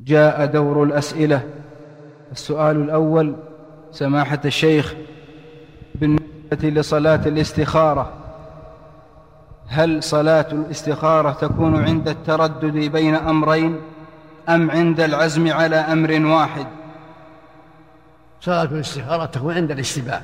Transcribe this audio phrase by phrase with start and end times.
[0.00, 1.42] جاء دور الأسئلة.
[2.32, 3.36] السؤال الأول
[3.92, 4.94] سماحة الشيخ
[5.94, 8.12] بالنسبة لصلاة الاستخارة
[9.68, 13.80] هل صلاة الاستخارة تكون عند التردد بين أمرين
[14.48, 16.66] أم عند العزم على أمر واحد؟
[18.40, 20.20] صلاة الاستخارة تكون عند الاشتباه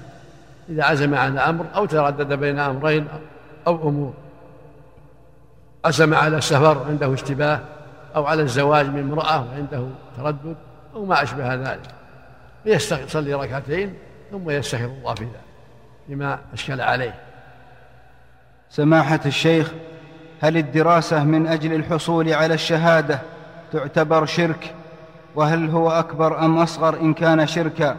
[0.69, 3.07] إذا عزم على أمر أو تردد بين أمرين
[3.67, 4.13] أو أمور.
[5.85, 7.61] عزم على السفر عنده اشتباه
[8.17, 10.57] أو على الزواج من امرأة وعنده تردد
[10.95, 11.91] أو ما أشبه ذلك.
[12.67, 13.95] يصلي ركعتين
[14.31, 15.41] ثم يستخير الله في ذلك
[16.09, 17.15] لما أشكل عليه.
[18.71, 19.73] سماحة الشيخ
[20.41, 23.21] هل الدراسة من أجل الحصول على الشهادة
[23.73, 24.75] تعتبر شرك؟
[25.35, 27.97] وهل هو أكبر أم أصغر إن كان شركا؟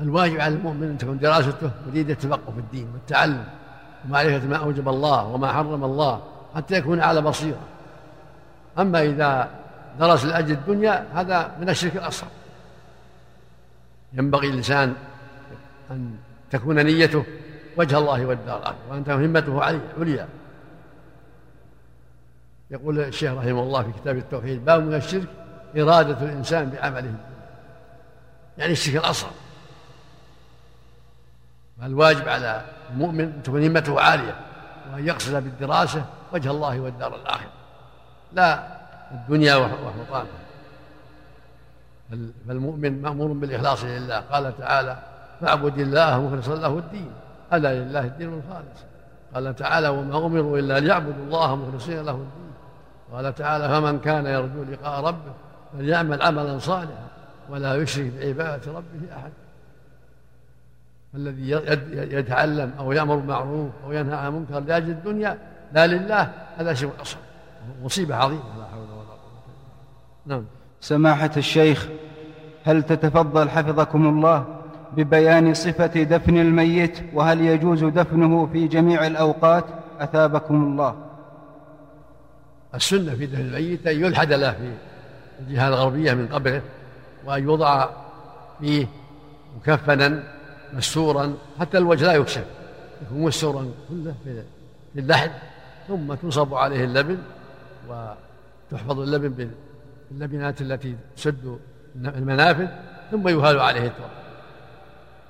[0.00, 3.44] الواجب على المؤمن أن تكون دراسته مريدة التفقه في الدين والتعلم
[4.04, 6.22] ومعرفة ما أوجب الله وما حرم الله
[6.56, 7.60] حتى يكون على بصيرة.
[8.78, 9.50] أما إذا
[10.00, 12.28] درس لأجل الدنيا هذا من الشرك الأصغر.
[14.12, 14.94] ينبغي الإنسان
[15.90, 16.16] أن
[16.50, 17.24] تكون نيته
[17.76, 20.28] وجه الله والدار الآخرة وأن تكون همته عليا.
[22.70, 25.28] يقول الشيخ رحمه الله في كتاب التوحيد باب من الشرك
[25.76, 27.14] إرادة الإنسان بعمله
[28.58, 29.30] يعني الشرك الأصغر.
[31.80, 34.40] فالواجب على المؤمن أن تكون همته عالية
[34.92, 37.57] وأن يقصد بالدراسة وجه الله والدار الآخرة.
[38.32, 38.62] لا
[39.12, 40.26] الدنيا وحطامها
[42.48, 44.20] فالمؤمن مأمور بالإخلاص لله.
[44.20, 44.96] قال تعالى
[45.40, 47.10] فاعبد الله مخلصا له الدين.
[47.52, 48.80] ألا لله الدين الخالص.
[49.34, 52.52] قال تعالى وما أمروا إلا ليعبدوا الله مخلصين له الدين.
[53.12, 55.32] قال تعالى فمن كان يرجو لقاء ربه
[55.72, 57.08] فليعمل عملا صالحا
[57.50, 59.32] ولا يشرك بعبادة ربه أحد.
[61.14, 61.50] الذي
[62.14, 65.38] يتعلم أو يأمر بالمعروف أو ينهى عن المنكر لأجل الدنيا
[65.72, 67.20] لا لله هذا شيء أصغر
[67.82, 69.42] مصيبة عظيمة لا حول ولا قوة
[70.26, 70.44] نعم.
[70.80, 71.88] سماحة الشيخ
[72.64, 74.44] هل تتفضل حفظكم الله
[74.96, 79.64] ببيان صفة دفن الميت؟ وهل يجوز دفنه في جميع الأوقات؟
[80.00, 80.96] أثابكم الله.
[82.74, 84.72] السنة في دفن الميت أن يلحد له في
[85.40, 86.62] الجهة الغربية من قبره
[87.24, 87.88] وأن يوضع
[88.60, 88.86] فيه
[89.56, 90.22] مكفنا
[90.72, 92.44] مستورا حتى الوجه لا يكشف
[93.02, 95.30] يكون مستورا كله في اللحد
[95.88, 97.18] ثم تنصب عليه اللبن
[97.88, 99.50] وتحفظ اللبن
[100.10, 101.58] باللبنات التي تسد
[101.96, 102.68] المنافذ
[103.10, 104.10] ثم يهال عليه التراب.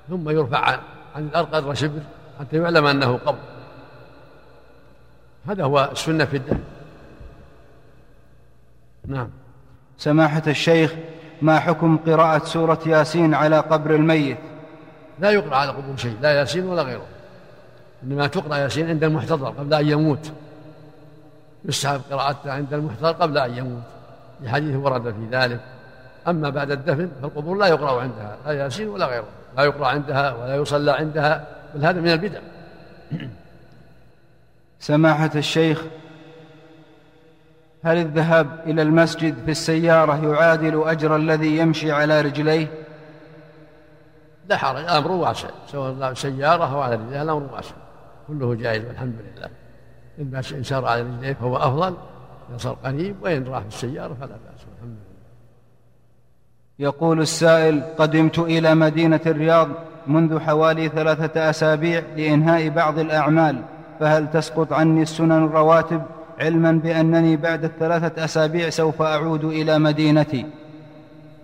[0.09, 0.79] ثم يرفع
[1.15, 2.01] عن الأرض قدر شبر
[2.39, 3.39] حتى يعلم أنه قبر.
[5.47, 6.59] هذا هو السنة في الدم
[9.07, 9.29] نعم.
[9.97, 10.95] سماحة الشيخ
[11.41, 14.37] ما حكم قراءة سورة ياسين على قبر الميت؟
[15.19, 17.05] لا يقرأ على قبور شيء لا ياسين ولا غيره.
[18.03, 20.31] إنما تقرأ ياسين عند المحتضر قبل أن يموت.
[21.65, 23.83] يستحب قراءتها عند المحتضر قبل أن يموت
[24.41, 25.59] لحديث ورد في ذلك.
[26.27, 29.27] أما بعد الدفن فالقبور لا يقرأ عندها لا ياسين ولا غيره
[29.57, 32.39] لا يقرأ عندها ولا يصلى عندها بل هذا من البدع.
[34.79, 35.81] سماحة الشيخ
[37.83, 42.67] هل الذهاب إلى المسجد في السيارة يعادل أجر الذي يمشي على رجليه؟
[44.49, 47.75] لا حرج الأمر واسع سواء سيارة أو على رجليه الأمر واسع
[48.27, 49.49] كله جائز والحمد لله.
[50.25, 51.93] باس إن سار على رجليه فهو أفضل
[52.53, 55.09] إن صار قريب وإن راح في السيارة فلا بأس والحمد لله.
[56.79, 59.69] يقول السائل قدمت إلى مدينة الرياض
[60.07, 63.61] منذ حوالي ثلاثة أسابيع لإنهاء بعض الأعمال
[63.99, 66.01] فهل تسقط عني السنن الرواتب
[66.39, 70.45] علما بأنني بعد الثلاثة أسابيع سوف أعود إلى مدينتي؟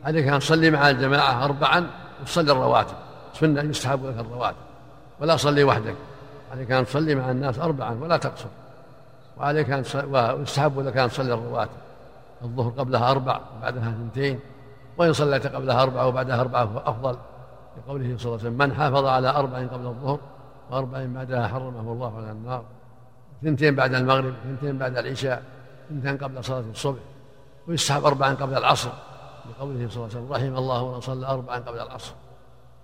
[0.05, 1.87] عليك أن تصلي مع الجماعة أربعا
[2.21, 2.95] وتصلي الرواتب
[3.33, 4.57] سنة يستحب لك الرواتب
[5.19, 5.95] ولا صلي وحدك.
[6.51, 8.47] عليك أن تصلي مع الناس أربعا ولا تقصر.
[9.37, 9.83] وعليك أن
[10.37, 11.85] ويستحب لك أن تصلي الرواتب
[12.43, 14.39] الظهر قبلها أربع وبعدها اثنتين.
[14.97, 17.17] وإن صليت قبلها أربع وبعدها أربعة فأفضل
[17.77, 20.19] لقوله صلى الله عليه وسلم من حافظ على أربع قبل الظهر
[20.71, 22.63] وأربع بعدها حرمه الله على النار.
[23.43, 25.43] اثنتين بعد المغرب اثنتين بعد العشاء
[25.91, 26.99] اثنتين قبل صلاة الصبح.
[27.67, 28.89] ويستحب أربعا قبل العصر.
[29.49, 32.13] لقوله صلى الله عليه وسلم رحم الله من صلى أربعا قبل العصر.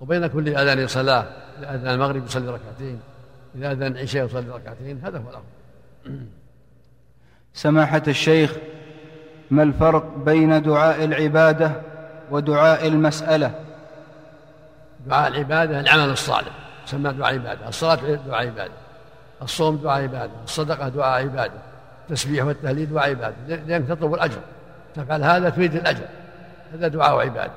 [0.02, 1.26] وبين كل أذان صلاة
[1.60, 3.00] لأذان المغرب يصلي ركعتين
[3.56, 6.28] إذا أذن العشاء يصلي ركعتين هذا هو الأفضل.
[7.54, 8.54] سماحة الشيخ
[9.52, 11.72] ما الفرق بين دعاء العبادة
[12.32, 13.52] ودعاء المسألة؟
[15.08, 16.52] دعاء العبادة العمل الصالح
[16.88, 18.74] يسمى دعاء عبادة الصلاة دعاء عبادة
[19.42, 21.54] الصوم دعاء عبادة الصدقة دعاء عبادة
[22.10, 24.40] التسبيح والتهليل دعاء عبادة لأنك تطلب الأجر.
[24.96, 26.06] تفعل هذا تريد الأجر.
[26.74, 27.52] هذا دعاء عبادة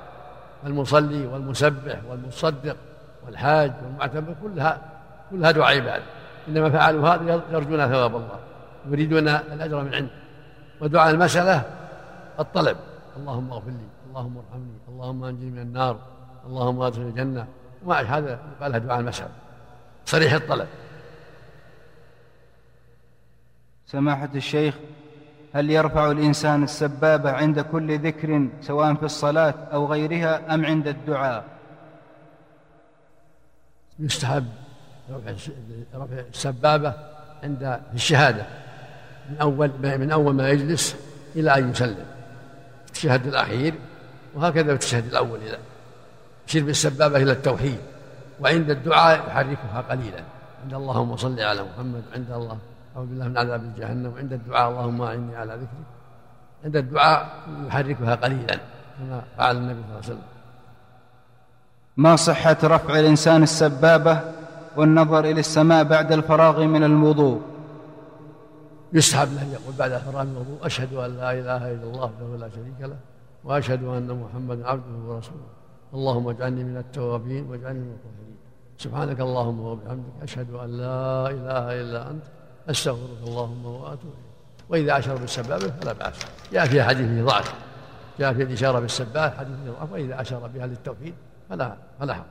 [0.67, 2.77] المصلي والمسبح والمصدق
[3.27, 4.79] والحاج والمعتمر كلها
[5.31, 6.05] كلها دعاء عبادة
[6.49, 8.39] إنما فعلوا هذا يرجون ثواب الله.
[8.91, 10.11] يريدون الأجر من عنده.
[10.81, 11.63] ودعاء المسألة
[12.41, 12.77] الطلب.
[13.17, 15.99] اللهم اغفر لي اللهم ارحمني اللهم انجني من النار
[16.47, 17.47] اللهم ادخلني الجنة.
[17.85, 19.31] وما هذا يقال دعاء المسألة.
[20.07, 20.69] صريح الطلب.
[23.87, 24.75] سماحة الشيخ
[25.55, 31.45] هل يرفع الإنسان السبابة عند كل ذكر سواء في الصلاة أو غيرها أم عند الدعاء؟
[33.99, 34.47] يستحب
[35.95, 36.95] رفع السبابة
[37.43, 38.47] عند الشهادة.
[39.31, 40.97] من أول من أول ما يجلس
[41.37, 42.07] إلى أن يسلم.
[42.87, 43.75] التشهد الأخير
[44.35, 45.59] وهكذا في التشهد الأول إذا.
[46.49, 47.79] يشير بالسبابة إلى التوحيد.
[48.41, 50.23] وعند الدعاء يحركها قليلا.
[50.65, 52.59] عند اللهم صل على محمد عند الله
[52.97, 54.13] أعوذ بالله من عذاب جهنم.
[54.13, 55.89] وعند الدعاء اللهم أعني على ذكرك.
[56.65, 57.29] عند الدعاء
[57.67, 58.59] يحركها قليلا
[58.99, 60.23] كما فعل النبي صلى الله عليه وسلم.
[61.97, 64.21] ما صحة رفع الإنسان السبابة
[64.77, 67.54] والنظر إلى السماء بعد الفراغ من الوضوء؟
[68.95, 72.81] يستحب له يقول بعد من الوضوء أشهد أن لا إله إلا الله وحده لا شريك
[72.81, 72.97] له
[73.45, 75.49] وأشهد أن محمدا عبده ورسوله.
[75.95, 78.37] اللهم اجعلني من التوابين واجعلني من الطاهرين.
[78.79, 82.25] سبحانك اللهم وبحمدك أشهد أن لا إله إلا أنت
[82.71, 84.71] أستغفرك اللهم وأتوب إليك.
[84.71, 86.19] وإذا أشار بالسبابة فلا بأس.
[86.53, 87.55] جاء فيها حديث فيه ضعف.
[88.19, 89.93] جاء في الإشارة بالسبابة حديث فيه ضعف.
[89.93, 91.15] وإذا أشار بها للتوحيد
[91.49, 92.25] فلا فلا حرج.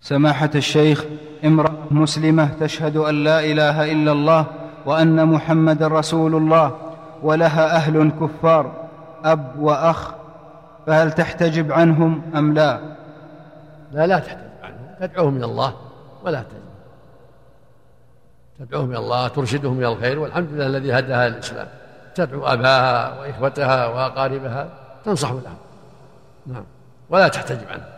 [0.00, 1.04] سماحة الشيخ
[1.44, 4.46] امرأة مسلمة تشهد أن لا إله إلا الله
[4.86, 6.76] وأن محمد رسول الله
[7.22, 8.88] ولها أهل كفار
[9.24, 10.14] أب وأخ
[10.86, 12.80] فهل تحتجب عنهم أم لا؟
[13.92, 14.78] لا لا تحتجب عنهم.
[15.00, 15.74] تدعوهم إلى الله
[16.24, 16.56] ولا تحتجب
[18.58, 21.68] تدعوهم إلى الله ترشدهم إلى الخير والحمد لله الذي هداها للإسلام.
[22.14, 24.68] تدعو أباها وإخوتها وأقاربها
[25.04, 25.56] تنصح لهم
[26.46, 26.64] نعم.
[27.10, 27.95] ولا تحتجب عنهم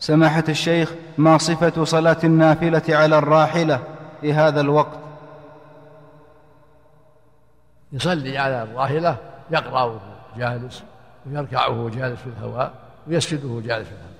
[0.00, 3.80] سماحة الشيخ ما صفة صلاة النافلة على الراحلة
[4.20, 4.98] في هذا الوقت؟
[7.92, 9.16] يصلي على الراحلة
[9.50, 9.98] يقرأ وهو
[10.36, 10.82] جالس
[11.26, 12.72] ويركع وهو جالس في الهواء
[13.06, 14.12] ويسجد وهو جالس في الهواء.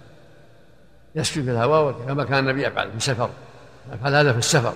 [1.14, 3.30] يسجد في الهواء كما كان النبي يفعل في سفر.
[3.92, 4.72] يفعل هذا في السفر.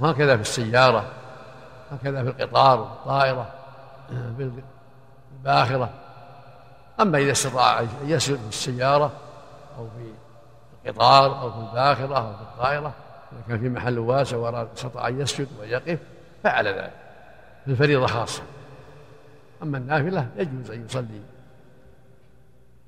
[0.00, 1.04] وهكذا في السيارة
[1.92, 3.48] هكذا في القطار والطائرة
[4.08, 4.50] في
[5.38, 5.90] الباخرة.
[7.00, 9.12] أما إذا استطاع أن يسجد في السيارة
[9.80, 10.12] أو في
[10.88, 12.94] القطار أو في الباخرة أو في الطائرة
[13.32, 15.98] إذا كان في محل واسع وأراد استطاع أن يسجد ويقف
[16.42, 16.92] فعل ذلك
[17.64, 18.42] في الفريضة خاصة.
[19.62, 21.20] أما النافلة يجوز أن يصلي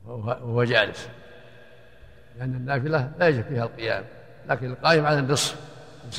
[0.07, 1.09] وهو جالس
[2.39, 4.05] لأن النافلة لا يجب فيها القيام
[4.49, 5.57] لكن القائم على النصف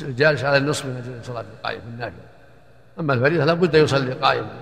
[0.02, 2.24] الجالس على النصف من أجل صلاة القائم في النافلة.
[3.00, 4.56] أما الفريضة لابد أن يصلي قائما.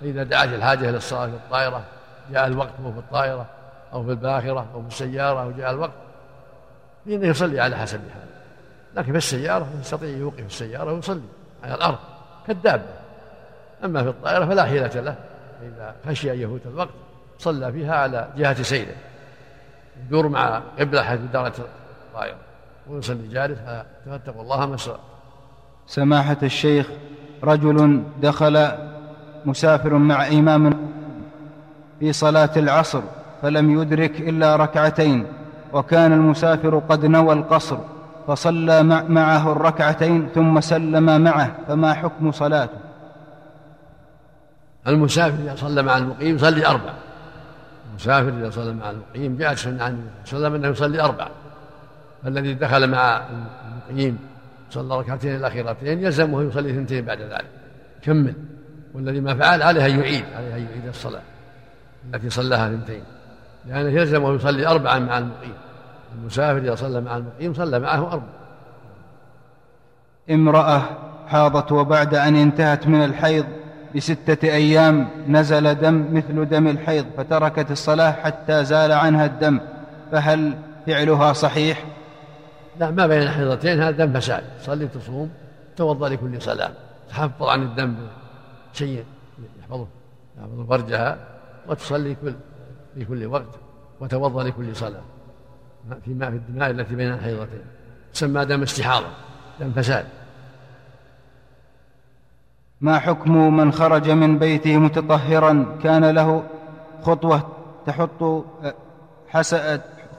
[0.00, 1.84] فإذا دعت الحاجة إلى الصلاة في الطائرة
[2.30, 3.46] جاء الوقت وهو في الطائرة
[3.94, 5.92] أو في الباخرة أو في السيارة أو جاء الوقت
[7.06, 8.34] فإنه يصلي على حسب حاله
[8.96, 11.22] لكن في السيارة يستطيع يوقف السيارة ويصلي
[11.64, 11.98] على الأرض
[12.46, 12.82] كالدابة.
[13.84, 15.16] أما في الطائرة فلا حيلة له
[15.62, 16.94] إذا خشي أن يفوت الوقت
[17.38, 18.94] صلى فيها على جهة سيره
[20.06, 22.36] يدور مع قبلة حيث دارت الطائرة
[22.86, 23.58] ويصلي جالس.
[24.06, 24.76] فاتقوا الله ما
[25.86, 26.88] سماحة الشيخ
[27.44, 28.68] رجل دخل
[29.44, 30.90] مسافر مع إمام
[32.00, 33.02] في صلاة العصر.
[33.44, 35.26] فلم يدرك إلا ركعتين
[35.72, 37.78] وكان المسافر قد نوى القصر
[38.26, 42.78] فصلى معه الركعتين ثم سلم معه فما حكم صلاته؟
[44.86, 46.92] المسافر إذا صلى مع المقيم يصلي أربع.
[47.90, 51.28] المسافر إذا صلى مع المقيم جاءت سنة عن صلى الله أنه يصلي أربع.
[52.22, 53.22] فالذي دخل مع
[53.90, 54.18] المقيم
[54.70, 57.50] صلى ركعتين الأخيرتين يلزمه يصلي اثنتين بعد ذلك.
[58.02, 58.34] كمل.
[58.94, 61.22] والذي ما فعل عليه أن يعيد عليه أن يعيد الصلاة
[62.14, 63.02] التي صلاها اثنتين.
[63.66, 65.54] لأنه يلزمه يصلي أربعا مع المقيم.
[66.14, 68.28] المسافر إذا صلى مع المقيم صلى معه أربعا
[70.30, 70.82] امرأة
[71.28, 73.46] حاضت وبعد أن انتهت من الحيض
[73.96, 79.60] بستة أيام نزل دم مثل دم الحيض فتركت الصلاة حتى زال عنها الدم.
[80.12, 81.84] فهل فعلها صحيح؟
[82.80, 84.42] لا ما بين الحيضتين هذا دم فساد.
[84.60, 85.30] صلي تصوم
[85.76, 86.70] توضأ لكل صلاة
[87.10, 87.94] تحفظ عن الدم
[88.72, 89.04] شيء
[89.60, 89.86] يحفظه
[90.38, 91.18] يحفظ فرجها
[91.68, 92.34] وتصلي كل
[92.94, 93.58] في كل وقت
[94.00, 95.02] وتوضأ لكل صلاة.
[96.04, 97.64] فيما في الدماء التي بين الحيضتين.
[98.14, 99.06] تسمى دم استحاضة
[99.60, 100.06] دم فساد.
[102.80, 106.42] ما حكم من خرج من بيته متطهرا؟ كان له
[107.02, 107.42] خطوة
[107.86, 108.44] تحط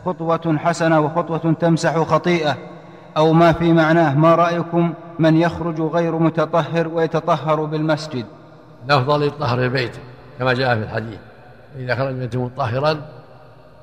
[0.05, 2.58] خطوة حسنة وخطوة تمسح خطيئة.
[3.17, 8.25] أو ما في معناه؟ ما رأيكم من يخرج غير متطهر ويتطهر بالمسجد؟
[8.86, 10.00] الأفضل يطهر بيته
[10.39, 11.20] كما جاء في الحديث.
[11.77, 13.01] إذا خرج منه مطهرا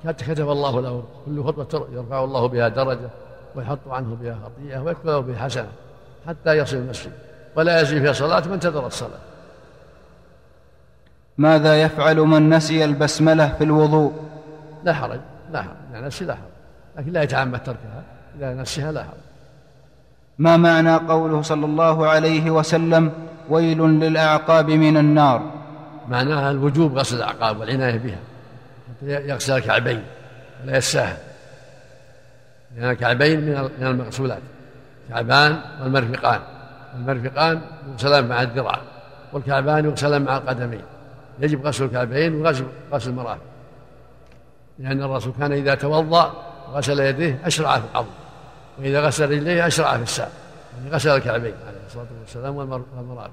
[0.04, 3.08] كتب الله له كل خطوة يرفع الله بها درجة
[3.54, 5.68] ويحط عنه بها خطيئة ويكتب له بها حسنة
[6.26, 7.12] حتى يصل المسجد
[7.56, 9.18] ولا يزيد فيها صلاة من انتظر الصلاة.
[11.38, 14.12] ماذا يفعل من نسي البسملة في الوضوء؟
[14.84, 15.20] لا حرج
[15.52, 16.52] لا حرج لا نسي لا حرج
[16.96, 18.02] لكن لا يتعمد تركها
[18.38, 19.22] إذا نسيها لا حرج.
[20.38, 23.12] ما معنى قوله صلى الله عليه وسلم
[23.50, 25.62] ويل للأعقاب من النار؟
[26.12, 28.19] معناها الوجوب غسل الأعقاب والعناية بها.
[29.02, 30.02] يغسل الكعبين
[30.64, 31.16] ولا يساها
[32.76, 34.42] لأن الكعبين من المغسولات
[35.09, 36.40] كعبان والمرفقان.
[36.95, 37.61] المرفقان
[37.92, 38.81] يغسلان مع الذراع
[39.33, 40.83] والكعبان يغسلان مع القدمين.
[41.38, 43.42] يجب غسل الكعبين وغسل غسل المرافق.
[44.78, 46.33] لأن الرسول كان إذا توضأ
[46.69, 48.09] وغسل يديه أشرع في العظم
[48.78, 50.31] وإذا غسل رجليه أشرع في الساق.
[50.78, 53.31] يعني غسل الكعبين عليه الصلاة والسلام والمرافق.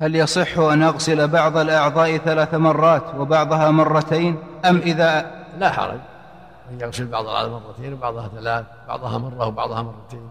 [0.00, 5.98] هل يصح أن أغسل بعض الأعضاء ثلاث مرات وبعضها مرتين؟ أم إذا لا حرج.
[6.70, 10.30] أن يغسل بعض الأعضاء مرتين وبعضها ثلاث بعضها مرة وبعضها مرتين.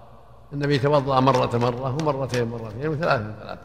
[0.54, 3.60] النبي توضأ مرة مرة ومرتين مرتين وثلاثة ثلاثة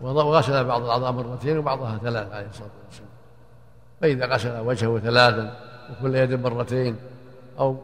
[0.00, 3.10] وغسل بعض الأعضاء مرتين وبعضها ثلاث عليه الصلاة والسلام.
[4.00, 5.56] فإذا غسل وجهه ثلاثا
[5.90, 6.96] وكل يد مرتين
[7.58, 7.76] أو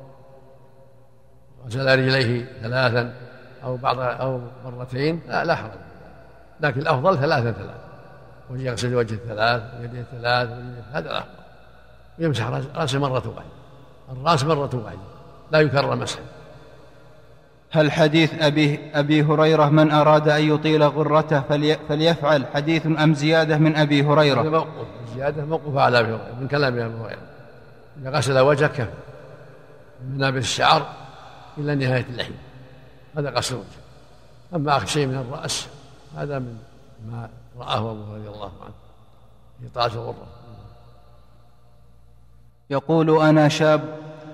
[1.66, 3.14] غسل رجليه ثلاثا
[3.64, 5.91] أو بعض أو مرتين لا, لا حرج.
[6.62, 7.82] لكن الأفضل ثلاثا ثلاثا
[8.50, 10.48] ويغسل وجه الثلاث ويديه الثلاث
[10.92, 11.42] هذا الأفضل.
[12.18, 13.52] ويمسح رأسه مرة واحدة
[14.12, 15.00] الرأس مرة واحدة
[15.52, 16.22] لا يكرر مسحه
[17.70, 23.58] هل حديث أبي, أبي هريرة من أراد أن يطيل غرته فلي فليفعل حديث أم زيادة
[23.58, 24.86] من أبي هريرة؟ موقوف.
[25.14, 27.18] زيادة موقوفة على أبي هريرة من كلام أبي هريرة.
[28.00, 28.88] إذا غسل وجهه كف
[30.04, 30.86] من منابت الشعر
[31.58, 32.38] إلى نهاية اللحية.
[33.16, 33.66] هذا غسل الوجه
[34.54, 35.68] أما آخر شيء من الرأس
[36.16, 36.58] هذا من
[37.10, 37.28] ما
[37.58, 38.74] رآه أبو رضي الله عنه.
[39.60, 40.26] في طاعة الغرة
[42.70, 43.80] يقول أنا شاب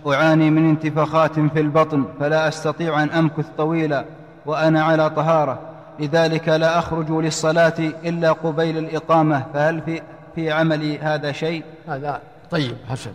[0.07, 4.05] أعاني من انتفاخات في البطن فلا أستطيع أن أمكث طويلا
[4.47, 5.61] وأنا على طهارة.
[5.99, 9.47] لذلك لا أخرج للصلاة إلا قبيل الإقامة.
[9.55, 10.03] فهل في
[10.35, 12.21] في عملي هذا شيء؟ هذا
[12.51, 13.13] طيب حسن.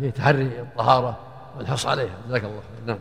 [0.00, 1.18] في تحري الطهارة
[1.56, 2.14] والحرص عليها.
[2.28, 2.86] جزاك الله خير.
[2.86, 2.98] نعم.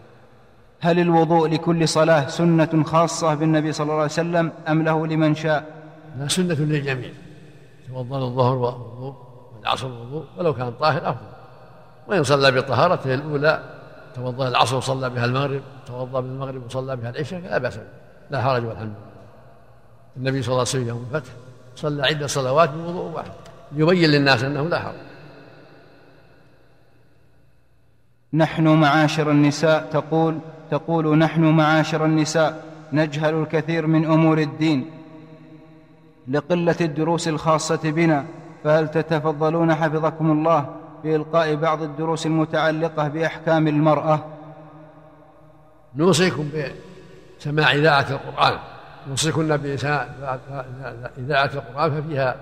[0.83, 5.65] هل الوضوء لكل صلاة سنة خاصة بالنبي صلى الله عليه وسلم أم له لمن شاء؟
[6.19, 7.09] لا سنة للجميع.
[7.87, 9.15] توضأ الظهر والوضوء
[9.55, 11.27] والعصر والوضوء ولو كان طاهر أفضل.
[12.07, 13.63] وإن صلى بطهارته الأولى
[14.15, 17.79] توضأ العصر وصلى بها المغرب توضأ بالمغرب وصلى بها العشاء لا بأس
[18.31, 19.13] لا حرج والحمد لله
[20.17, 21.31] النبي صلى الله عليه وسلم يوم الفتح
[21.75, 23.31] صلى عدة صلوات بوضوء واحد.
[23.75, 24.95] يبين للناس أنه لا حرج.
[28.33, 30.39] نحن معاشر النساء تقول
[30.71, 34.91] تقول نحن معاشر النساء نجهل الكثير من أمور الدين
[36.27, 38.25] لقلة الدروس الخاصة بنا
[38.63, 44.25] فهل تتفضلون حفظكم الله بإلقاء بعض الدروس المتعلقة بأحكام المرأة؟
[45.95, 46.49] نوصيكم
[47.39, 48.59] بسماع إذاعة القرآن.
[49.09, 50.07] نوصيكن بإذاعة
[51.53, 52.35] القرآن ففيها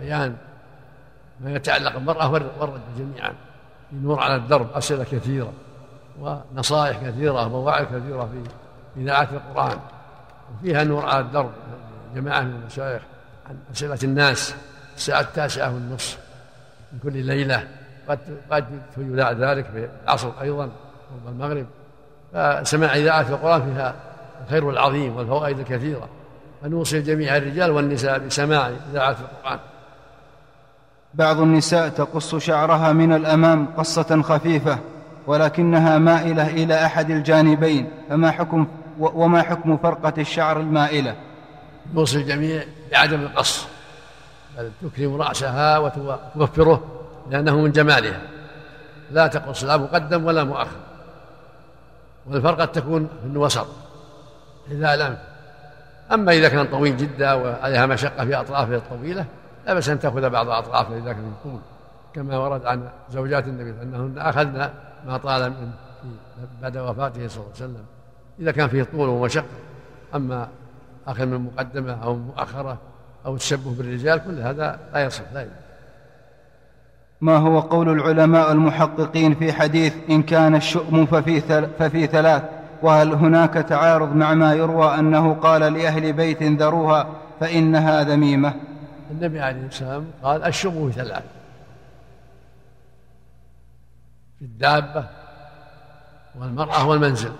[0.00, 0.36] بيان
[1.40, 3.32] ما يتعلق بالمرأة والرجل جميعا.
[3.92, 5.52] نور على الدرب أسئلة كثيرة.
[6.20, 8.50] ونصائح كثيرة ومواعظ كثيرة في
[9.00, 9.78] إذاعة القرآن.
[10.54, 11.50] وفيها نور على الدرب
[12.14, 13.02] جماعة من المشايخ
[13.48, 14.54] عن أسئلة الناس
[14.96, 16.18] الساعة التاسعة والنصف
[16.92, 17.68] من كل ليلة.
[18.08, 18.18] قد
[18.50, 18.64] قد
[18.96, 21.66] يذاع ذلك في العصر أيضا قرب المغرب.
[22.32, 23.94] فسماع إذاعة القرآن فيها
[24.44, 26.08] الخير العظيم والفوائد الكثيرة.
[26.62, 29.58] فنوصي جميع الرجال والنساء بسماع إذاعة القرآن.
[31.14, 34.78] بعض النساء تقص شعرها من الأمام قصة خفيفة.
[35.26, 38.66] ولكنها مائلة إلى أحد الجانبين فما حكم
[38.98, 41.16] وما حكم فرقة الشعر المائلة؟
[41.94, 43.66] نوصي الجميع بعدم القص.
[44.58, 46.84] بل تكرم رأسها وتوفره
[47.30, 48.20] لأنه من جمالها.
[49.10, 50.76] لا تقص لا مقدم ولا مؤخر.
[52.26, 53.66] والفرق قد تكون في الوسط
[54.70, 55.16] إذا لم.
[56.12, 59.24] أما إذا كان طويل جدا وعليها مشقة في أطرافه الطويلة
[59.66, 61.60] لا بأس أن تأخذ بعض أطرافه إذا كان طول
[62.14, 64.70] كما ورد عن زوجات النبي أنهن أخذن
[65.06, 65.70] ما طال من
[66.62, 67.84] بعد وفاته صلى الله عليه وسلم.
[68.40, 69.44] إذا كان فيه طول ومشقة
[70.14, 70.48] أما
[71.06, 72.78] أخذ من مقدمة أو مؤخرة
[73.26, 75.64] أو التشبه بالرجال كل هذا لا يصح لا يصح
[77.20, 81.40] ما هو قول العلماء المحققين في حديث إن كان الشؤم ففي,
[81.78, 82.42] ففي ثلاث؟
[82.82, 87.08] وهل هناك تعارض مع ما يروى أنه قال لأهل بيت ذروها
[87.40, 88.54] فإنها ذميمة
[89.10, 91.22] النبي عليه السلام قال الشؤم في ثلاث.
[94.38, 95.04] في الدابة
[96.34, 97.32] والمرأة والمنزل.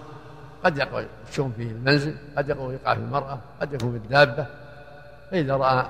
[0.65, 4.47] قد يقع الشؤم في المنزل قد يقع في المرأة قد يكون في الدابة.
[5.31, 5.87] فإذا رأى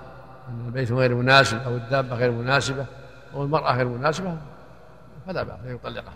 [0.49, 2.87] أن البيت غير مناسب أو الدابة غير مناسبة
[3.35, 4.37] والمرأة غير مناسبة
[5.27, 6.15] فلا بأس أن يطلقها.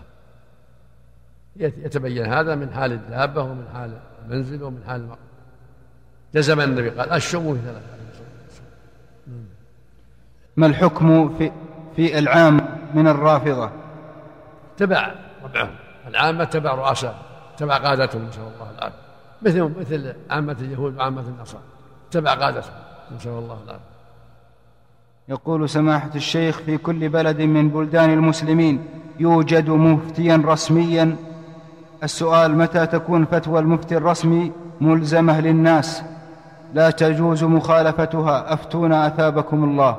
[1.55, 5.17] يتبين هذا من حال الدابة ومن حال المنزل ومن حال المرأة.
[6.33, 7.99] جزم النبي قال الشم في ثلاثة.
[10.57, 11.51] ما الحكم في,
[11.95, 13.71] في العام من الرافضة؟
[14.79, 15.11] تبع
[15.43, 15.75] ربعهم
[16.07, 17.15] العامة تبع رؤساء
[17.57, 18.97] تبع قادتهم نسأل الله العافية.
[19.41, 21.63] مثل مثل عامة اليهود وعامة النصارى
[22.11, 22.73] تبع قادتهم
[23.15, 23.89] نسأل الله العافية.
[25.29, 28.85] يقول سماحة الشيخ في كل بلد من بلدان المسلمين
[29.19, 31.15] يوجد مفتيا رسميا.
[32.03, 36.03] السؤال متى تكون فتوى المفتي الرسمي ملزمة للناس؟
[36.73, 38.53] لا تجوز مخالفتها.
[38.53, 39.97] أفتونا أثابكم الله.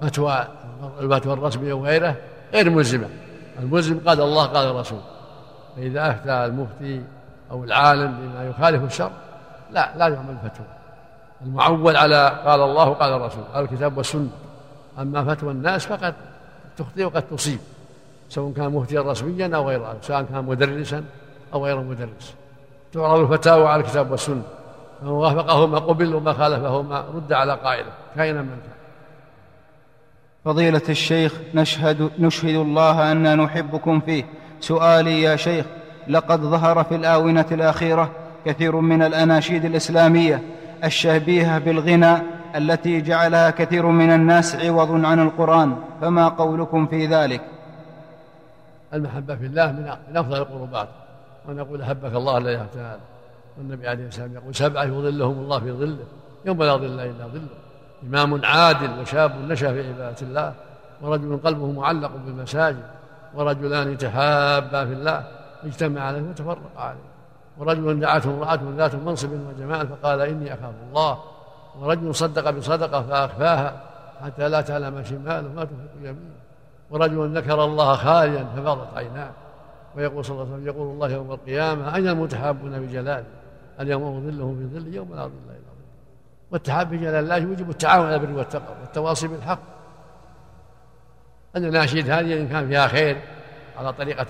[0.00, 0.48] فتوى
[1.00, 2.16] الفتوى الرسمية وغيره
[2.52, 3.08] غير ملزمة.
[3.58, 5.00] الملزم قال الله قال الرسول.
[5.76, 7.02] فإذا أفتى المفتي
[7.50, 9.10] أو العالم بما يخالف الشر
[9.70, 10.66] لا لا يعمل فتوى.
[11.42, 14.28] المعول على قال الله قال الرسول قال الكتاب والسنة.
[14.98, 16.14] أما فتوى الناس فقد
[16.76, 17.58] تخطئ وقد تصيب
[18.28, 21.04] سواء كان مفتيا رسميا أو غيره سواء كان مدرسا
[21.54, 22.34] أو غير مدرس.
[22.92, 24.42] تعرض الفتاوى على الكتاب والسنة
[25.00, 28.83] فمن وافقه ما قبل وما خالفه ما رد على قائله كائنا من كان.
[30.44, 34.24] فضيلة الشيخ نشهد نشهد الله أننا نحبكم فيه.
[34.60, 35.66] سؤالي يا شيخ
[36.08, 38.10] لقد ظهر في الآونة الأخيرة
[38.44, 40.42] كثير من الأناشيد الإسلامية
[40.84, 42.16] الشبيهة بالغنى
[42.56, 45.76] التي جعلها كثير من الناس عوض عن القرآن.
[46.00, 47.40] فما قولكم في ذلك؟
[48.94, 50.88] المحبة في الله من أفضل القربات.
[51.48, 52.98] ونقول أحبك الله لا يهتال
[53.58, 56.04] والنبي عليه السلام يقول سبعة يظلهم الله في ظله
[56.44, 57.63] يوم لا ظل إلا ظله.
[58.06, 60.54] إمام عادل وشاب نشأ في عبادة الله
[61.02, 62.84] ورجل قلبه معلق بالمساجد
[63.34, 65.24] ورجلان تحابا في الله
[65.64, 67.14] اجتمع عليه وتفرق عليه.
[67.58, 71.18] ورجل دعته امرأة ذات منصب وجمال فقال إني أخاف الله.
[71.80, 73.82] ورجل صدق بصدقة فأخفاها
[74.24, 76.34] حتى لا تعلم شماله ما تنفق يمينه.
[76.90, 79.30] ورجل ذكر الله خاليا ففاضت عيناه.
[79.96, 83.24] ويقول صلى الله عليه وسلم يقول الله يوم القيامة أين المتحابون بجلاله؟
[83.80, 85.73] اليوم ظلهم في ظل يوم لا ظل إلا
[86.50, 89.58] ظل والتحاب بجلال الله يوجب التعاون على البر والتقوى والتواصي بالحق.
[91.56, 93.16] أن الأناشيد هذه إن كان فيها خير
[93.78, 94.26] على طريقة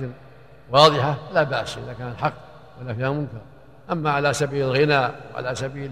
[0.70, 2.34] واضحة لا بأس إذا كان حق
[2.80, 3.40] ولا فيها منكر.
[3.92, 5.90] أما على سبيل الغنى وعلى سبيل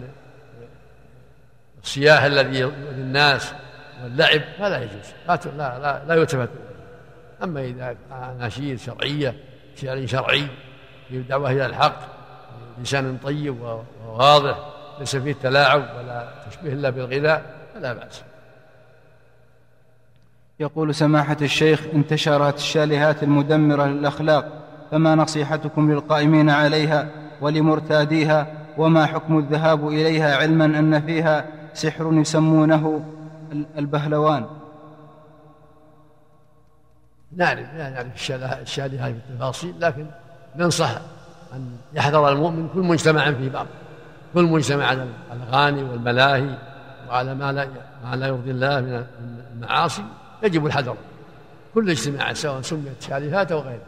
[1.82, 3.52] السياح الذي يؤذي الناس
[4.02, 5.12] واللعب فلا يجوز.
[5.28, 6.48] لا لا لا, لا يلتفت
[7.42, 9.34] أما إذا أناشيد شرعية
[9.76, 10.48] شعر شرعي
[11.08, 11.98] في دعوة إلى الحق
[12.78, 13.56] بلسان طيب
[14.06, 14.71] وواضح
[15.02, 17.42] ليس فيه تلاعب ولا تشبيه إلا بالغذاء
[17.74, 18.22] فلا بأس.
[20.60, 24.48] يقول سماحة الشيخ انتشرت الشالهات المدمرة للأخلاق
[24.90, 27.08] فما نصيحتكم للقائمين عليها
[27.40, 28.46] ولمرتاديها؟
[28.78, 33.04] وما حكم الذهاب إليها علما أن فيها سحر يسمونه
[33.78, 34.46] البهلوان؟
[37.36, 40.06] نعرف لا نعرف الشالهات بالتفاصيل لكن
[40.56, 40.90] ننصح
[41.54, 43.66] أن يحذر المؤمن كل مجتمع في بعض
[44.34, 46.58] كل مجتمع على الأغاني والملاهي
[47.08, 47.68] وعلى ما لا
[48.04, 49.04] ما لا يرضي الله من
[49.54, 50.04] المعاصي
[50.42, 50.96] يجب الحذر.
[51.74, 53.78] كل اجتماع سواء سميت شالهات أو غيرها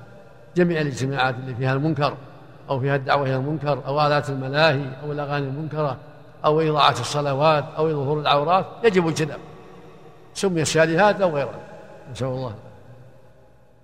[0.56, 2.14] جميع الاجتماعات اللي فيها المنكر
[2.70, 5.96] أو فيها الدعوة إلى المنكر أو آلات الملاهي أو الأغاني المنكرة
[6.44, 9.38] أو إضاعة الصلوات أو ظهور العورات يجب اجتناب
[10.34, 11.60] سمي الشالهات أو غيرها.
[12.12, 12.54] نسأل الله.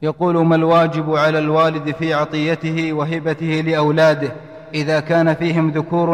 [0.02, 4.32] يقول ما الواجب على الوالد في عطيته وهبته لأولاده؟
[4.74, 6.10] إذا كان فيهم ذكور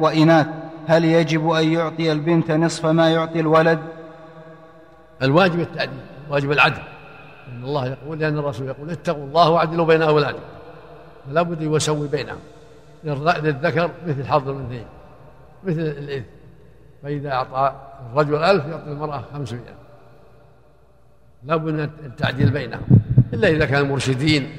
[0.00, 0.46] وإناث
[0.86, 3.78] هل يجب أن يعطي البنت نصف ما يعطي الولد؟
[5.22, 6.00] الواجب التعديل
[6.30, 6.82] واجب العدل.
[7.48, 10.40] ان الله يقول لأن الرسول يقول اتقوا الله واعدلوا بين أولادكم.
[11.26, 12.38] فلا بد يسوي بينهم.
[13.04, 14.84] للذكر مثل حظ الاثنين
[15.64, 16.26] مثل الاثم
[17.02, 17.74] فإذا أعطى
[18.12, 19.74] الرجل ألف يعطي المرأة خمسمائة.
[21.44, 22.82] لا بد من التعديل بينهم.
[23.32, 24.56] إلا إذا كانوا مرشدين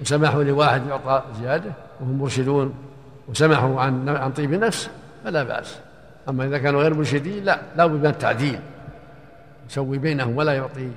[0.00, 2.74] وسمحوا لواحد يعطى زيادة وهم مرشدون
[3.28, 4.90] وسمحوا عن عن طيب نفس
[5.24, 5.78] فلا بأس.
[6.28, 8.60] أما إذا كانوا غير مرشدين لا لا بد من التعديل.
[9.70, 10.90] يسوي بينهم ولا يعطي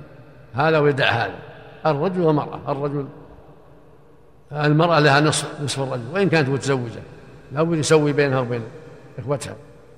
[0.54, 1.38] هذا ويدع هذا.
[1.86, 3.06] الرجل والمرأة الرجل
[4.52, 7.00] المرأة لها نصف نصف الرجل وإن كانت متزوجة
[7.52, 8.62] لابد يسوي بينها وبين
[9.18, 9.54] إخوتها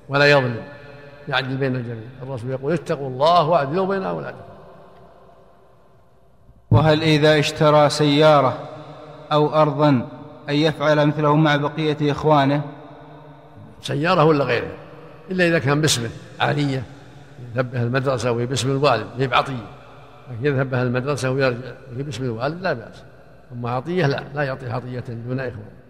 [0.08, 0.62] ولا يظلم
[1.28, 2.08] يعدل بين الجميع.
[2.22, 4.40] الرسول يقول اتقوا الله واعدلوا بين أولادكم.
[6.70, 8.58] وهل إذا اشترى سيارة
[9.32, 10.08] أو أرضا
[10.50, 12.62] أن يفعل مثله مع بقية إخوانه؟
[13.82, 14.70] سيارة ولا غيره؟
[15.30, 16.08] إلا إذا كان باسمه
[16.40, 16.82] عالية
[17.54, 19.66] ينبه المدرسة وهي باسم الوالد هي بعطية.
[20.30, 21.58] لكن يذهب المدرسة ويرجع
[21.92, 23.02] باسم الوالد لا بأس.
[23.52, 25.80] أما عطية لا لا يعطي عطية دون إخوان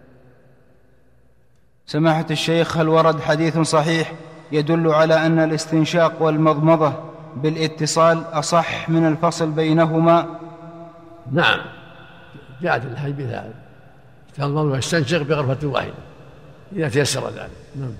[1.85, 4.13] سماحة الشيخ هل ورد حديث صحيح
[4.51, 6.93] يدل على أن الاستنشاق والمضمضة
[7.35, 10.25] بالاتصال أصح من الفصل بينهما؟
[11.31, 11.59] نعم.
[12.61, 13.70] جاءت الحديث بذلك
[14.39, 15.93] المضمضة يستنشق بغرفة واحدة.
[16.75, 17.49] إذا تيسر ذلك.
[17.75, 17.93] نعم.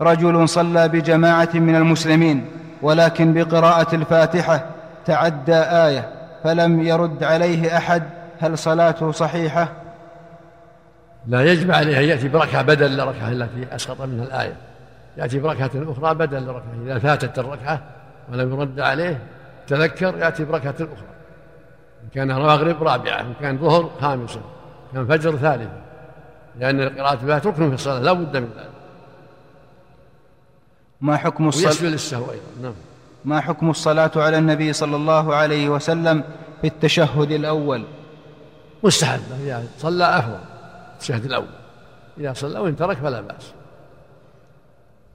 [0.00, 2.50] رجل صلى بجماعة من المسلمين
[2.82, 4.66] ولكن بقراءة الفاتحة
[5.06, 6.12] تعدى آية
[6.44, 8.02] فلم يرد عليه أحد
[8.40, 9.72] هل صلاته صحيحة؟
[11.26, 14.56] لا يجب عليه أن يأتي بركعة بدل الركعه التي أسقط منها الآية.
[15.16, 17.82] يأتي بركعة أخرى بدل الركعه إذا فاتت الركعة
[18.32, 19.18] ولم يرد عليه
[19.66, 21.08] تذكر يأتي بركعة أخرى.
[22.04, 24.40] إن كان مغرب رابعة إن كان ظهر خامسة.
[24.92, 25.70] كان فجر ثالثه
[26.60, 28.68] لأن قراءه الفاتحه ركن في الصلاة لا بد من ذلك.
[31.00, 32.72] ما حكم الصلاة؟ ويسجد للسهو أيضا نعم.
[33.24, 36.24] ما حكم الصلاة على النبي صلى الله عليه وسلم
[36.60, 37.84] في التشهد الأول؟
[38.82, 40.38] مستحب إذا صلى أفضل
[40.94, 41.46] التشهد الأول.
[42.18, 43.52] إذا صلى وإن ترك فلا بأس.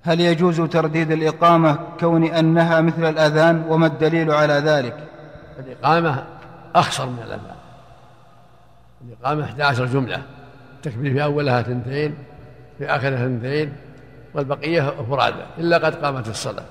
[0.01, 4.97] هل يجوز ترديد الإقامة كون أنها مثل الأذان وما الدليل على ذلك؟
[5.59, 6.23] الإقامة
[6.75, 7.52] أخصر من الأذان.
[9.07, 10.21] الإقامة 11 جملة.
[10.75, 12.15] التكبير في أولها اثنتين
[12.77, 13.73] في آخرها اثنتين
[14.33, 16.65] والبقية فرادى إلا قد قامت الصلاة.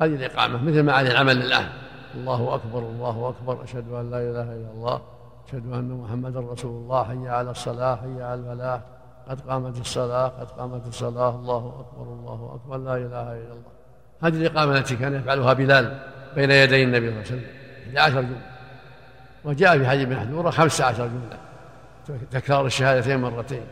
[0.00, 1.66] هذه الإقامة مثل ما عليه العمل الآن
[2.14, 5.00] الله أكبر الله أكبر أشهد أن لا إله إلا الله
[5.48, 8.80] أشهد أن محمدا رسول الله حي على الصلاة حي على الفلاح
[9.28, 11.34] قد قامت الصلاة قد قامت الصلاة.
[11.34, 13.74] الله أكبر الله أكبر لا إله إلا الله.
[14.22, 15.98] هذه الإقامة التي كان يفعلها بلال
[16.34, 17.44] بين يدي النبي صلى الله عليه وسلم.
[17.96, 18.53] 11 جملة.
[19.44, 21.38] وجاء في حديث محذورة 15 جملة.
[22.30, 23.64] تكرار الشهادتين مرتين.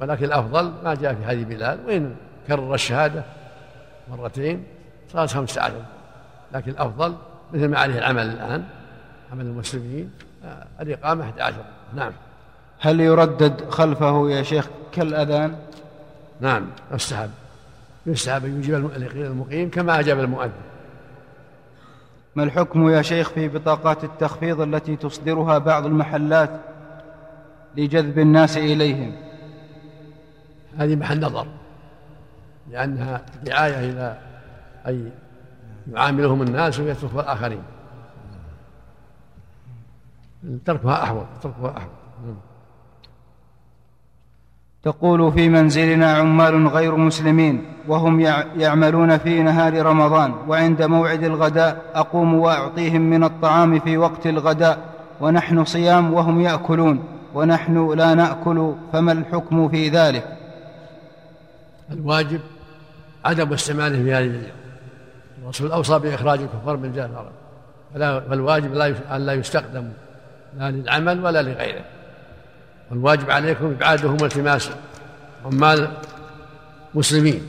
[0.00, 2.14] ولكن الأفضل ما جاء في حديث بلال وإن
[2.48, 3.24] كرر الشهادة
[4.10, 4.64] مرتين
[5.12, 5.82] صارت خمسة عشر.
[6.52, 7.14] لكن الأفضل
[7.52, 8.64] مثل ما عليه العمل الآن
[9.32, 10.10] عمل المسلمين
[10.44, 11.56] آه، الإقامة 11
[11.94, 12.12] نعم.
[12.80, 15.56] هل يردد خلفه يا شيخ كالأذان؟
[16.40, 17.30] نعم يستحب.
[18.06, 18.74] يستحب أن يجيب
[19.14, 20.52] المقيم كما أجاب المؤذن.
[22.34, 26.50] ما الحكم يا شيخ في بطاقات التخفيض التي تصدرها بعض المحلات
[27.76, 29.12] لجذب الناس إليهم
[30.78, 31.46] هذه محل نظر
[32.70, 34.18] لأنها دعاية إلى
[34.86, 35.12] أي
[35.92, 37.62] يعاملهم الناس ويترك الآخرين
[40.64, 41.90] تركها أحوط تركها أحوط.
[44.82, 48.20] تقول في منزلنا عمال غير مسلمين وهم
[48.56, 54.78] يعملون في نهار رمضان وعند موعد الغداء أقوم وأعطيهم من الطعام في وقت الغداء
[55.20, 60.36] ونحن صيام وهم يأكلون ونحن لا نأكل فما الحكم في ذلك؟
[61.92, 62.40] الواجب
[63.24, 64.56] عدم استعماله في هذه الأيام
[65.42, 67.32] الرسول أوصى بإخراج الكفار من جهة الأرض
[68.30, 68.74] فالواجب
[69.12, 69.88] أن لا يستخدم
[70.58, 71.84] لا للعمل ولا لغيره.
[72.90, 74.70] والواجب عليكم إبعادهم والتماس
[75.44, 75.96] عمال
[76.94, 77.42] مسلمين.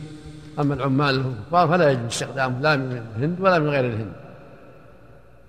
[0.60, 4.14] أما العمال الكفار فلا يجب استخدامهم لا من الهند ولا من غير الهند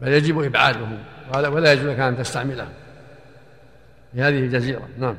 [0.00, 0.98] بل يجب إبعادهم
[1.34, 2.68] ولا يجب لك أن تستعملهم.
[4.12, 5.14] في هذه الجزيرة نعم.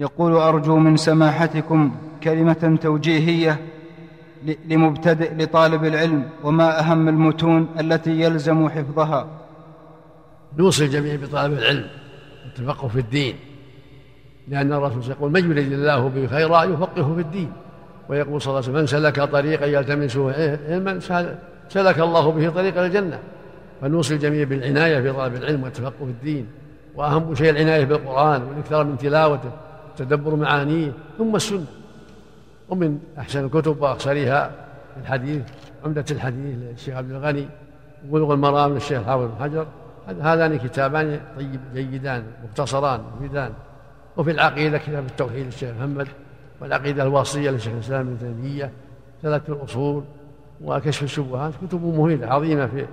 [0.00, 3.60] يقول أرجو من سماحتكم كلمة توجيهية
[4.68, 9.26] لمبتدئ لطالب العلم وما أهم المتون التي يلزم حفظها؟
[10.58, 11.86] نوصي الجميع بطالب العلم.
[12.48, 13.34] والتفقه في الدين.
[14.48, 17.52] لأن الرسول يقول من يريد الله به خيرا يفقهه في الدين.
[18.08, 21.00] ويقول صلى الله عليه وسلم من سلك طريقا يلتمس علما
[21.68, 23.18] سلك الله به طريق الجنة.
[23.80, 26.46] فنوصي الجميع بالعناية في طلب العلم والتفقه في الدين.
[26.94, 29.50] وأهم شيء العناية بالقرآن والإكثار من تلاوته
[29.96, 31.66] تدبر معانيه ثم السنة.
[32.68, 34.50] ومن أحسن الكتب وأقصرها
[35.02, 35.42] الحديث
[35.84, 37.48] عمدة الحديث للشيخ عبد الغني
[38.08, 39.66] وبلغ المرام للشيخ حافظ بن حجر.
[40.08, 43.52] هذان كتابان طيب جيدان مختصران مفيدان.
[44.16, 46.08] وفي العقيدة كتاب التوحيد للشيخ محمد
[46.60, 48.70] والعقيدة الواصية للشيخ الإسلام ابن تيمية
[49.22, 50.04] ثلاثة الأصول
[50.64, 52.86] وكشف الشبهات كتب مفيدة عظيمة في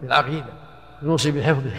[0.00, 0.52] في العقيدة
[1.02, 1.70] نوصي بحفظه.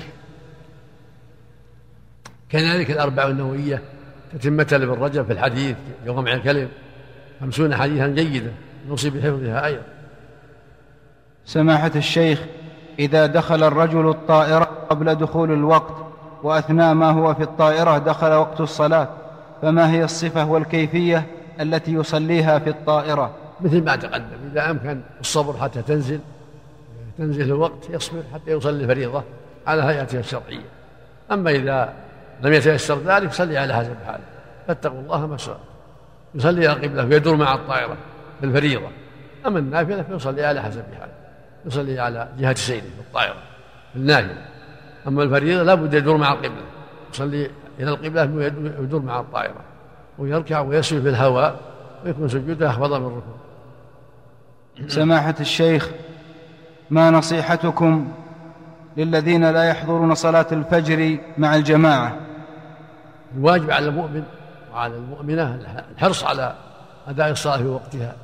[2.50, 3.82] كذلك الأربع النووية
[4.34, 6.70] تتمة لابن رجب في الحديث جوامع الكلم
[7.42, 8.52] خمسون حديثا جيدا
[8.88, 9.84] نوصي بحفظها أيضا.
[11.46, 12.42] سماحة الشيخ
[13.00, 15.94] إذا دخل الرجل الطائرة قبل دخول الوقت
[16.44, 19.08] وأثناء ما هو في الطائرة دخل وقت الصلاة.
[19.62, 21.26] فما هي الصفة والكيفية
[21.62, 23.32] التي يصليها في الطائرة؟
[23.62, 26.20] مثل ما تقدم إذا أمكن الصبر حتى تنزل
[27.18, 29.24] تنزل الوقت يصبر حتى يصلي الفريضة
[29.68, 30.66] على هيئتها الشرعية.
[31.32, 31.94] أما إذا
[32.42, 34.24] لم يتيسر ذلك صلي على حسب حاله
[34.68, 35.60] فاتقوا الله ما شاء.
[36.36, 37.98] يصلي إلى القبلة ويدور مع الطائرة
[38.42, 38.88] بالفريضه
[39.46, 41.19] أما النافلة فيصلي على حسب حاله
[41.70, 43.36] يصلي على جهة سيره في الطائرة.
[43.94, 44.46] في النافله
[45.08, 46.64] أما الفريضة لابد يدور مع القبلة.
[47.14, 48.36] يصلي إلى القبلة
[48.80, 49.62] ويدور مع الطائرة.
[50.20, 51.60] ويركع ويسجد في الهواء
[52.06, 53.40] ويكون سجوده اخفض من الركوع
[54.88, 55.90] سماحة الشيخ
[56.90, 58.12] ما نصيحتكم
[58.98, 62.18] للذين لا يحضرون صلاة الفجر مع الجماعة؟
[63.38, 64.24] الواجب على المؤمن
[64.74, 65.60] وعلى المؤمنة
[65.96, 66.56] الحرص على
[67.08, 68.16] أداء الصلاة في وقتها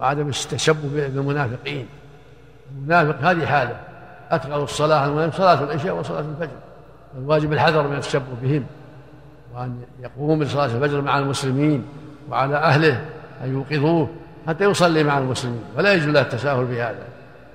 [0.00, 1.86] وعدم التشبه بالمنافقين.
[2.78, 3.76] المنافق هذه حاله.
[4.30, 6.56] أتقل الصلاة المهم صلاة العشاء وصلاة الفجر.
[7.18, 8.66] الواجب الحذر من التشبه بهم
[9.54, 11.84] وأن يقوم بصلاة الفجر مع المسلمين
[12.30, 13.04] وعلى أهله
[13.44, 14.08] أن يوقظوه
[14.48, 15.62] حتى يصلي مع المسلمين.
[15.76, 17.02] ولا يجوز له التساهل بهذا.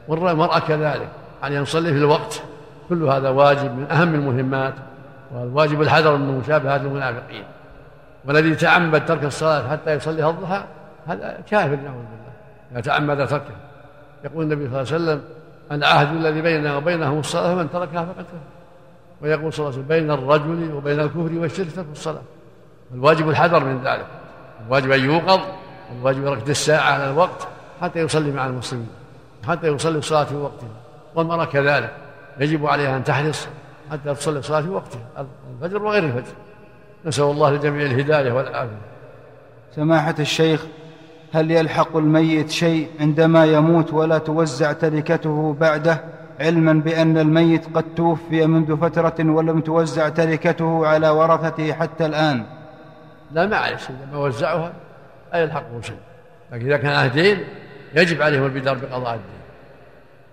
[0.07, 1.09] والمرأة كذلك.
[1.43, 2.41] أن يصلي في الوقت.
[2.89, 4.73] كل هذا واجب من أهم المهمات
[5.33, 7.43] والواجب الحذر من مشابهة المنافقين.
[8.25, 10.63] والذي تعمد ترك الصلاة حتى يصلي الضحى
[11.07, 12.33] هذا كافر نعوذ بالله.
[12.71, 13.55] إذا تعمد تركه.
[14.25, 15.21] يقول النبي صلى الله عليه وسلم
[15.71, 18.37] العهد الذي بيننا وبينهم الصلاة فمن تركها فقد كفر.
[19.21, 22.21] ويقول صلى الله عليه وسلم بين الرجل وبين الكفر والشرك ترك الصلاة.
[22.93, 24.05] الواجب الحذر من ذلك
[24.67, 25.39] الواجب أن يوقظ
[25.97, 27.47] الواجب ركد الساعة على الوقت
[27.81, 28.89] حتى يصلي مع المسلمين
[29.47, 30.69] حتى يصلي الصلاة في وقتها.
[31.15, 31.93] والمرأة كذلك
[32.39, 33.47] يجب عليها أن تحرص
[33.91, 35.25] حتى تصلي الصلاة في وقتها
[35.61, 36.33] الفجر وغير الفجر.
[37.05, 38.81] نسأل الله لجميع الهداية والعافية.
[39.75, 40.65] سماحة الشيخ
[41.35, 46.01] هل يلحق الميت شيء عندما يموت ولا توزع تركته بعده
[46.39, 52.45] علما بأن الميت قد توفي منذ فترة ولم توزع تركته على ورثته حتى الآن؟
[53.31, 53.95] لا ما عليه شيء.
[54.07, 54.73] لما وزعها
[55.33, 55.97] لا يلحقه شيء.
[56.51, 57.37] لكن إذا كان أهدين
[57.95, 59.41] يجب عليهم البدار بقضاء الدين.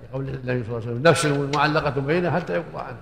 [0.03, 2.97] لقول النبي صلى الله عليه وسلم نفس معلقة بينه حتى يقضى عنه.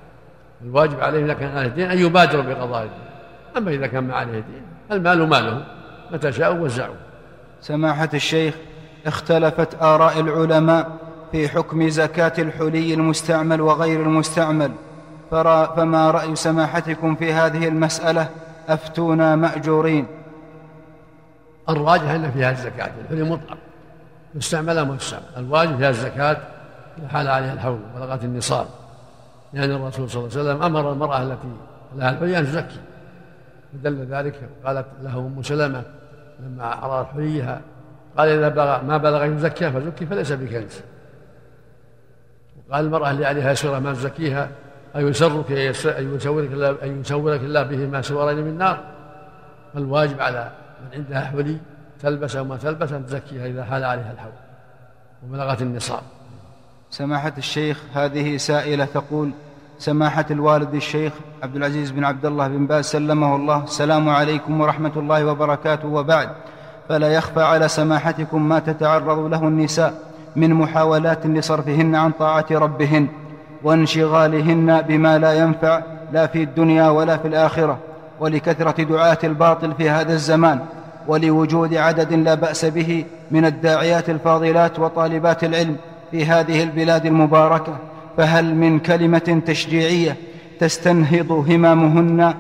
[0.63, 3.05] الواجب عليهم إذا كان الدين أن يبادروا بقضاء الدين.
[3.57, 5.65] أما إذا كان ما عليه دين المال ماله.
[6.13, 7.10] متى شاءوا وزعوا.
[7.61, 8.55] سماحة الشيخ
[9.07, 10.91] اختلفت آراء العلماء
[11.33, 14.73] في حكم زكاة الحلي المستعمل وغير المستعمل.
[15.31, 18.29] فما رأي سماحتكم في هذه المسألة؟
[18.69, 20.07] أفتونا مأجورين.
[21.69, 23.59] الراجح أن فيها الزكاة الحلي مطلق.
[24.35, 26.37] مستعمل أو مستعمل الواجب فيها الزكاة
[26.99, 28.67] إذا حال عليها الحول بلغت النصاب.
[29.53, 31.49] لأن الرسول صلى الله عليه وسلم أمر المرأة التي
[31.97, 32.81] لها الحلي أن تزكي.
[33.73, 35.83] فدل ذلك قالت له أم سلمة
[36.43, 37.61] لما عرضت حليها
[38.19, 40.81] قال إذا بلغ ما بلغ يزكيها فزكي فليس بكنز
[42.69, 44.49] وقال المرأة اللي عليها سورة ما تزكيها
[44.97, 48.81] أيسرك أن يسورك الله أن يسورك الله بهما سورين من نار؟
[49.75, 50.51] فالواجب على
[50.83, 51.59] من عندها حلي
[52.01, 54.33] تلبس أو ما تلبس أن تزكيها إذا حال عليها الحول
[55.25, 56.03] وبلغت النصاب.
[56.91, 59.31] سماحة الشيخ هذه سائلة تقول
[59.81, 61.13] سماحة الوالد الشيخ
[61.43, 63.65] عبد العزيز بن عبد الله بن باز سلمه الله.
[63.65, 65.89] السلام عليكم ورحمة الله وبركاته.
[65.89, 66.29] وبعد
[66.89, 69.95] فلا يخفى على سماحتكم ما تتعرض له النساء
[70.37, 73.07] من محاولات لصرفهن عن طاعة ربهن
[73.63, 77.79] وانشغالهن بما لا ينفع لا في الدنيا ولا في الآخرة
[78.21, 80.61] ولكثرة دعاة الباطل في هذا الزمان
[81.07, 85.77] ولوجود عدد لا بأس به من الداعيات الفاضلات وطالبات العلم
[86.11, 87.77] في هذه البلاد المباركة.
[88.17, 90.17] فهل من كلمة تشجيعية
[90.61, 92.35] تستنهض همامهن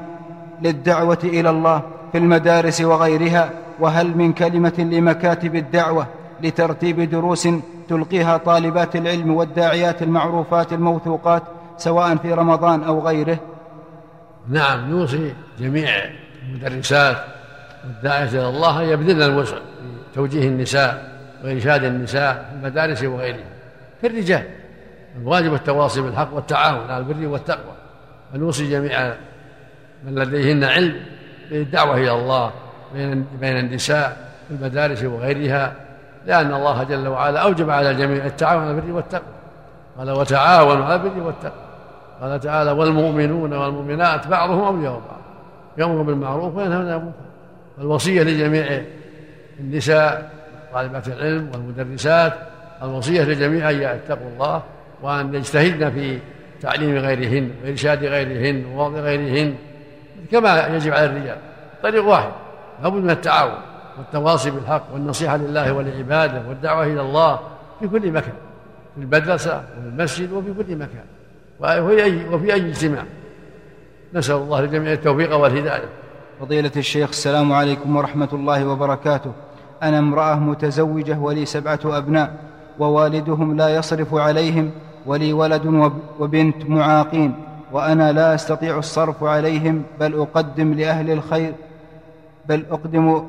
[0.62, 6.06] للدعوة إلى الله في المدارس وغيرها؟ وهل من كلمة لمكاتب الدعوة
[6.42, 7.48] لترتيب دروس
[7.88, 11.42] تلقيها طالبات العلم والداعيات المعروفات الموثوقات
[11.76, 13.38] سواء في رمضان أو غيره؟
[14.48, 15.88] نعم نوصي جميع
[16.48, 17.16] المدرسات
[17.85, 21.11] والداعية إلى الله أن يبذلن الوسع في توجيه النساء
[21.44, 23.44] وإرشاد النساء في المدارس وغيرها
[24.02, 24.44] كالرجال
[25.16, 27.73] الواجب التواصي بالحق والتعاون على البر والتقوى
[28.33, 29.14] فنوصي جميع
[30.05, 31.01] من لديهن علم
[31.51, 32.51] بالدعوة إلى الله
[33.40, 34.16] بين النساء
[34.49, 35.73] في المدارس وغيرها
[36.27, 39.35] لأن الله جل وعلا أوجب على الجميع التعاون على البر والتقوى.
[39.99, 41.64] قال وتعاونوا على البر والتقوى.
[42.20, 45.20] قال تعالى والمؤمنون والمؤمنات بعضهم أولياء بعض
[45.79, 47.14] يأمر بالمعروف وينهون عن المنكر.
[47.79, 48.83] الوصية لجميع
[49.61, 50.31] النساء
[50.73, 52.33] طالبات العلم والمدرسات
[52.83, 54.62] الوصية للجميع أن يتقوا الله
[55.02, 56.18] وأن يجتهدن في
[56.60, 59.54] تعليم غيرهن وإرشاد غيرهن ووضع غيرهن
[60.30, 61.36] كما يجب على الرجال.
[61.82, 62.30] طريق واحد
[62.82, 63.58] لابد من التعاون
[63.98, 67.40] والتواصي بالحق والنصيحة لله ولعباده والدعوة إلى الله
[67.80, 68.34] في كل مكان
[68.94, 71.04] في المدرسة وفي المسجد وفي كل مكان
[71.60, 73.04] وفي أي, وفي أي اجتماع.
[74.14, 75.88] نسأل الله للجميع التوفيق والهداية.
[76.40, 79.32] فضيلة الشيخ السلام عليكم ورحمة الله وبركاته.
[79.82, 82.34] أنا امرأة متزوجة ولي سبعة أبناء
[82.78, 84.70] ووالدهم لا يصرف عليهم
[85.11, 87.35] ولي ولد وبنت معاقين
[87.73, 91.53] وأنا لا أستطيع الصرف عليهم بل أقدم لأهل الخير
[92.49, 93.23] بل أقدم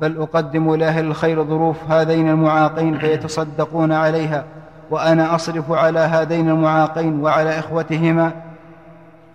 [0.00, 4.44] بل أقدم لأهل الخير ظروف هذين المعاقين فيتصدقون عليها
[4.90, 8.32] وأنا أصرف على هذين المعاقين وعلى إخوتهما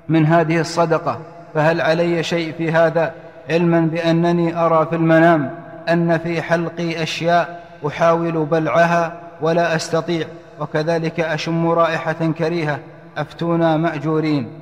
[0.09, 1.17] من هذه الصدقة.
[1.53, 3.13] فهل علي شيء في هذا؟
[3.49, 5.51] علما بأنني أرى في المنام
[5.89, 10.27] أن في حلقي أشياء أحاول بلعها ولا أستطيع.
[10.61, 12.79] وكذلك أشم رائحة كريهة
[13.17, 14.59] أفتونا مأجورين.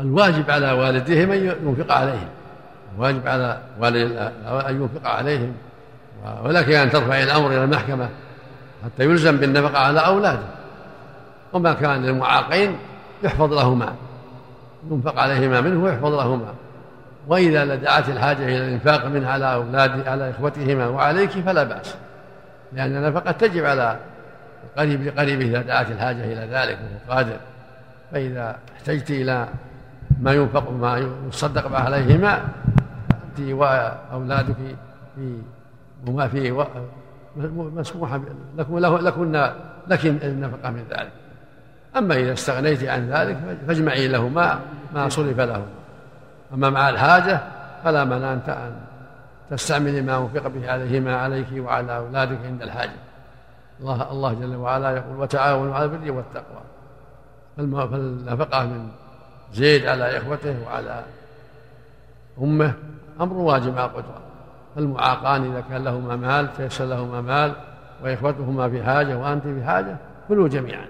[0.00, 2.28] الواجب على والديهم أن ينفق عليهم.
[2.96, 5.52] الواجب على والد أن ينفق عليهم.
[6.44, 8.08] ولكن أن ترفع الأمر إلى المحكمة
[8.84, 10.46] حتى يلزم بالنفقة على أولاده.
[11.52, 12.76] وما كان للمعاقين
[13.22, 13.94] يحفظ لهما.
[14.90, 16.54] ينفق عليهما منه ويحفظ لهما.
[17.28, 21.94] وإذا لدعت الحاجة إلى الإنفاق منها على أولاد على إخوتهما وعليك فلا بأس.
[22.72, 23.96] لأن النفقة تجب على
[24.64, 27.36] القريب لقريبه إذا دعت الحاجة إلى ذلك وهو قادر.
[28.12, 29.48] فإذا احتجت إلى
[30.20, 32.42] ما ينفق ما يصدق عليهما
[33.12, 34.56] أنت وأولادك
[35.16, 35.38] في
[36.06, 36.64] وما في
[37.76, 38.20] مسموحة
[38.56, 39.32] لكم لكن
[39.88, 41.12] لك النفقة من ذلك.
[41.96, 44.28] أما إذا استغنيت عن ذلك فاجمعي له
[44.94, 45.62] ما صرف له.
[46.54, 47.40] أما مع الحاجة
[47.84, 48.72] فلا منع أن
[49.50, 52.90] تستعملي ما أنفق به عليهما عليك وعلى أولادك عند الحاجة.
[53.80, 56.62] الله الله جل وعلا يقول وتعاونوا على البر والتقوى.
[57.58, 58.88] فالنفقة من
[59.52, 61.04] زيد على إخوته وعلى
[62.40, 62.74] أمه
[63.20, 64.20] أمر واجب مع القدرة
[64.74, 67.52] فالمعاقان إذا كان لهما مال تيسر لهما مال
[68.02, 69.96] وإخوتهما في حاجة وأنت في حاجة
[70.28, 70.86] كلوا جميعا.